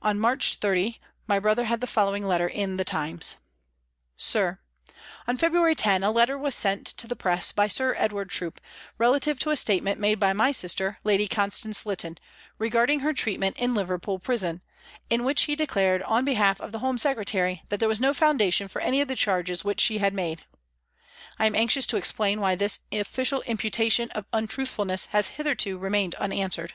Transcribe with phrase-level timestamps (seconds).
[0.00, 3.36] On March 30, my brother had the following letter in the Times:"
[4.32, 4.58] SIR,
[5.28, 8.56] On February 10 a letter was sent to the Press by Sir Edward Troup,
[8.96, 12.16] relative to a statement made by my sister, Lady Constance Lytton,
[12.56, 14.62] regard ing her treatment in Liverpool Prison,
[15.10, 18.66] in which he declared on behalf of the Home Secretary that there was no foundation
[18.66, 20.42] for any of the charges which she had made.
[21.38, 26.72] I am anxious to explain why this official imputation of untruthfulness has hitherto remained unanswered.